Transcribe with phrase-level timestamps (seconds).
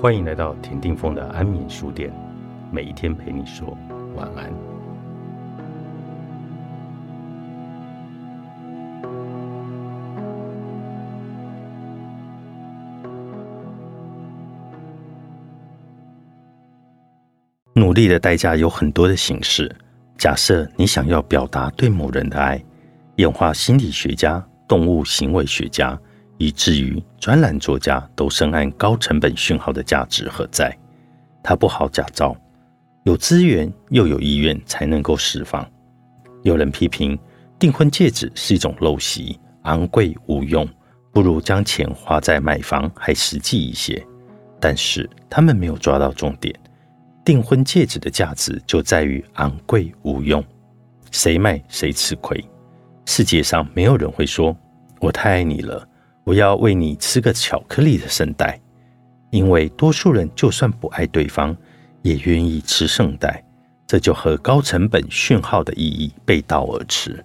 [0.00, 2.10] 欢迎来到田定峰的安眠书店，
[2.72, 3.76] 每一天陪你说
[4.16, 4.50] 晚安。
[17.74, 19.70] 努力的代价有很多的形式。
[20.16, 22.58] 假设你想要表达对某人的爱，
[23.16, 26.00] 演化心理学家、动物行为学家。
[26.40, 30.74] 以至于专栏作家都深谙高成本讯号的价值何在，
[31.42, 32.34] 它不好假造，
[33.04, 35.70] 有资源又有意愿才能够释放。
[36.42, 37.16] 有人批评
[37.58, 40.66] 订婚戒指是一种陋习，昂贵无用，
[41.12, 44.02] 不如将钱花在买房还实际一些。
[44.58, 46.58] 但是他们没有抓到重点，
[47.22, 50.42] 订婚戒指的价值就在于昂贵无用，
[51.10, 52.42] 谁卖谁吃亏。
[53.04, 54.56] 世界上没有人会说
[55.00, 55.86] 我太爱你了。
[56.30, 58.56] 我要为你吃个巧克力的圣代，
[59.32, 61.56] 因为多数人就算不爱对方，
[62.02, 63.44] 也愿意吃圣代。
[63.84, 67.20] 这就和高成本讯号的意义背道而驰。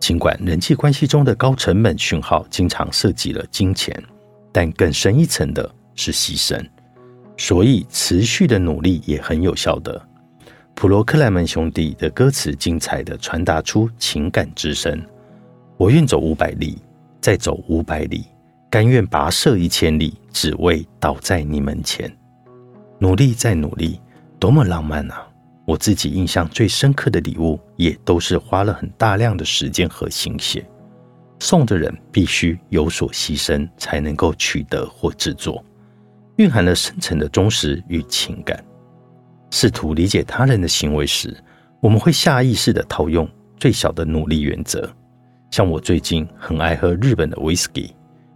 [0.00, 3.96] 尽管人际关系中的高成本讯号经常涉及了金钱，
[4.50, 6.60] 但更深一层的是牺牲。
[7.36, 10.04] 所以，持续的努力也很有效的。
[10.74, 15.00] 普罗克莱门兄弟的歌词精彩的传达出情感之声。
[15.76, 16.76] 我愿走五百里。
[17.20, 18.26] 再走五百里，
[18.70, 22.10] 甘愿跋涉一千里，只为倒在你门前。
[22.98, 24.00] 努力再努力，
[24.38, 25.26] 多么浪漫啊！
[25.66, 30.64] 我自己印象最深刻的礼物，也都是花了很大量的时间和心血。
[31.40, 35.62] 送的人必须有所牺牲，才能够取得或制作，
[36.36, 38.64] 蕴含了深沉的忠实与情感。
[39.50, 41.36] 试图理解他人的行为时，
[41.80, 44.88] 我们会下意识地套用最小的努力原则。
[45.50, 47.90] 像我最近很爱喝日本的 whisky，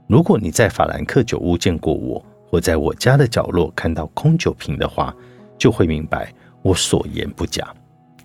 [0.07, 5.15] 如果你在法兰克酒屋见过我，或在我家的角落看到空酒瓶的话，
[5.59, 6.33] 就会明白
[6.63, 7.67] 我所言不假。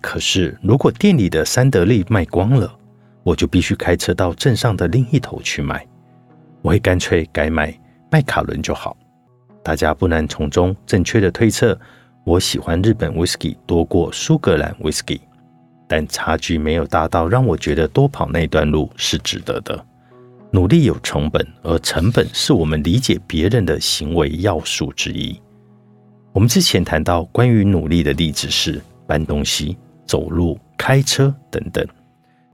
[0.00, 2.72] 可是如果店里的三得利卖光了，
[3.22, 5.86] 我就必须开车到镇上的另一头去买。
[6.62, 7.76] 我会干脆改买
[8.10, 8.96] 麦卡伦就好。
[9.62, 11.78] 大家不难从中正确的推测，
[12.24, 15.20] 我喜欢日本 whisky 多过苏格兰 whisky。
[15.88, 19.84] 但差距没有大到让我觉得多跑那段路是值得的。
[20.50, 25.38] 努力有成本，而成本是我们理解别人的行为要素之一。
[26.32, 29.76] 我们之前谈到关于努力的例子是搬东西、
[30.06, 31.86] 走路、开车等等，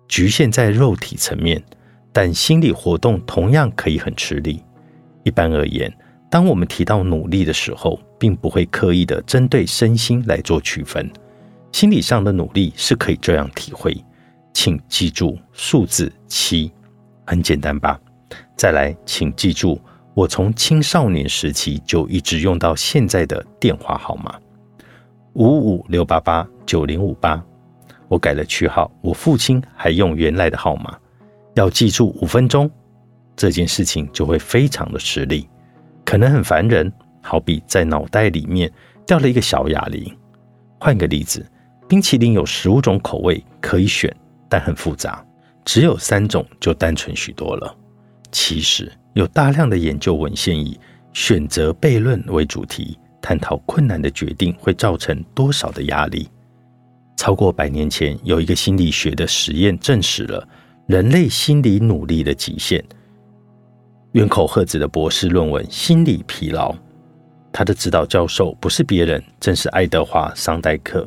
[0.08, 1.62] 局限在肉体层面，
[2.12, 4.62] 但心理活动同样可以很吃力。
[5.22, 5.92] 一般而言，
[6.30, 11.08] 当我们提到努力的时候，并不会刻意的针对身心来做区分。
[11.72, 13.96] 心理上的努力是可以这样体会，
[14.52, 16.70] 请记住数字七，
[17.26, 17.98] 很简单吧？
[18.56, 19.80] 再来，请记住
[20.14, 24.38] 我从青少年时期就一直用到现在的电话号码
[25.32, 27.42] 五五六八八九零五八。
[28.06, 30.96] 我改了区号，我父亲还用原来的号码，
[31.54, 32.70] 要记住五分钟，
[33.34, 35.48] 这件事情就会非常的吃力，
[36.04, 38.70] 可能很烦人，好比在脑袋里面
[39.06, 40.14] 掉了一个小哑铃。
[40.78, 41.44] 换个例子。
[41.92, 44.10] 冰淇淋有十五种口味可以选，
[44.48, 45.22] 但很复杂，
[45.62, 47.76] 只有三种就单纯许多了。
[48.30, 50.80] 其实有大量的研究文献以
[51.12, 56.30] 选择悖论为主题，探讨困难的决定会造成多少的压力。
[57.14, 60.48] 超过百年前，有一个心理学的实验证实了
[60.86, 62.82] 人类心理努力的极限。
[64.12, 66.72] 渊口赫子的博士论文《心理疲劳》，
[67.52, 71.06] 他的指导教授不是别人，正是爱德华桑代克。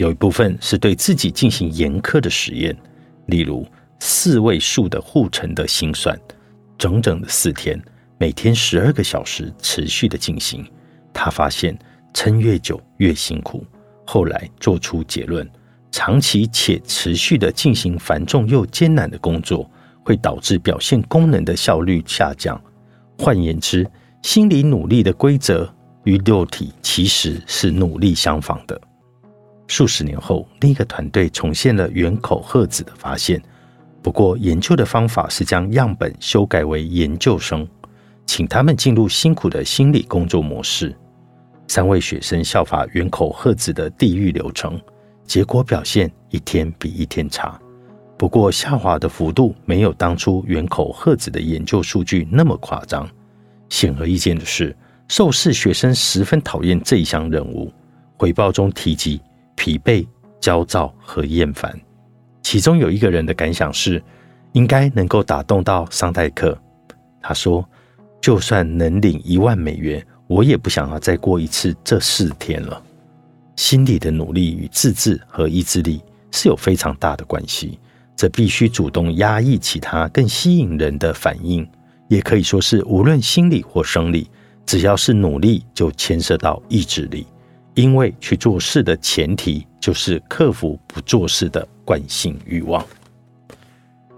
[0.00, 2.74] 有一部分是对自己进行严苛的实验，
[3.26, 3.66] 例如
[3.98, 6.18] 四位数的护城的心算，
[6.78, 7.78] 整整的四天，
[8.16, 10.66] 每天十二个小时持续的进行。
[11.12, 11.78] 他发现
[12.14, 13.62] 撑越久越辛苦。
[14.06, 15.46] 后来做出结论：
[15.92, 19.70] 长期且持续的进行繁重又艰难的工作，
[20.02, 22.58] 会导致表现功能的效率下降。
[23.18, 23.86] 换言之，
[24.22, 25.70] 心理努力的规则
[26.04, 28.80] 与肉体其实是努力相仿的。
[29.70, 33.40] 数十年后，另一个团队重现了圆口赫子的发现。
[34.02, 37.64] 不过，研究的方法是将样本修改为研究生，
[38.26, 40.92] 请他们进入辛苦的心理工作模式。
[41.68, 44.76] 三位学生效法圆口赫子的地狱流程，
[45.24, 47.56] 结果表现一天比一天差。
[48.18, 53.08] 不过，下滑的幅度没有当初圆口赫子的研究数据那么夸张。
[53.68, 54.76] 显而易见的是，
[55.06, 57.72] 受试学生十分讨厌这一项任务。
[58.16, 59.20] 回报中提及。
[59.60, 60.06] 疲惫、
[60.40, 61.78] 焦躁和厌烦。
[62.42, 64.02] 其中有一个人的感想是，
[64.52, 66.58] 应该能够打动到桑代克。
[67.20, 67.62] 他说
[68.22, 72.82] ：“就算能领一万美元，我也不想要再过一次这四天了。
[73.54, 77.78] 心理的努力与自制和意志力是有非常大的关系，
[78.16, 81.68] 这必须主动压抑其他更吸引人的反应，
[82.08, 84.26] 也可以说是无论心理或生理，
[84.64, 87.26] 只要是努力就牵涉到意志力，
[87.74, 92.84] 因为去做事的前提就是克服不做事的惯性欲望。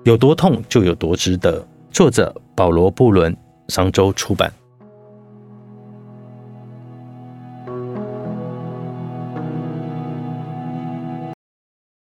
[0.04, 1.64] 有多痛就有多值得。
[1.90, 3.36] 作者保罗·布伦，
[3.68, 4.52] 商周出版。